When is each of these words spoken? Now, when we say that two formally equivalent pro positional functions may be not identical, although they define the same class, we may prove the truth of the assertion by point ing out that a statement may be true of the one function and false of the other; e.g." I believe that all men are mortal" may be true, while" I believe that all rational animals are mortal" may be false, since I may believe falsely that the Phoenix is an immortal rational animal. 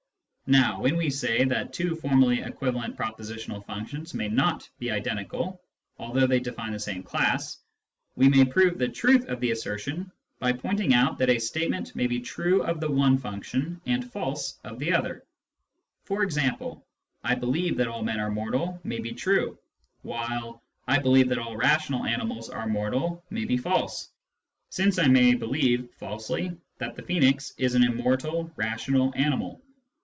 Now, 0.59 0.81
when 0.81 0.97
we 0.97 1.09
say 1.09 1.45
that 1.45 1.71
two 1.71 1.95
formally 1.95 2.41
equivalent 2.41 2.97
pro 2.97 3.07
positional 3.13 3.65
functions 3.65 4.13
may 4.13 4.27
be 4.27 4.35
not 4.35 4.67
identical, 4.83 5.61
although 5.97 6.27
they 6.27 6.41
define 6.41 6.73
the 6.73 6.79
same 6.79 7.03
class, 7.03 7.57
we 8.17 8.27
may 8.27 8.43
prove 8.43 8.77
the 8.77 8.89
truth 8.89 9.25
of 9.29 9.39
the 9.39 9.51
assertion 9.51 10.11
by 10.39 10.51
point 10.51 10.81
ing 10.81 10.93
out 10.93 11.17
that 11.19 11.29
a 11.29 11.39
statement 11.39 11.95
may 11.95 12.05
be 12.05 12.19
true 12.19 12.63
of 12.63 12.81
the 12.81 12.91
one 12.91 13.17
function 13.17 13.79
and 13.85 14.11
false 14.11 14.59
of 14.65 14.77
the 14.77 14.91
other; 14.91 15.23
e.g." 16.11 16.47
I 17.23 17.33
believe 17.33 17.77
that 17.77 17.87
all 17.87 18.03
men 18.03 18.19
are 18.19 18.29
mortal" 18.29 18.77
may 18.83 18.99
be 18.99 19.13
true, 19.13 19.57
while" 20.01 20.61
I 20.85 20.99
believe 20.99 21.29
that 21.29 21.37
all 21.39 21.55
rational 21.55 22.03
animals 22.03 22.49
are 22.49 22.67
mortal" 22.67 23.23
may 23.29 23.45
be 23.45 23.55
false, 23.55 24.09
since 24.69 24.99
I 24.99 25.07
may 25.07 25.33
believe 25.33 25.89
falsely 25.91 26.57
that 26.79 26.97
the 26.97 27.03
Phoenix 27.03 27.53
is 27.57 27.73
an 27.73 27.85
immortal 27.85 28.51
rational 28.57 29.13
animal. 29.15 29.61